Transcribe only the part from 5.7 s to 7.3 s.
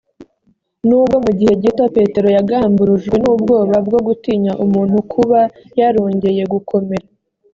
yarongeye gukomera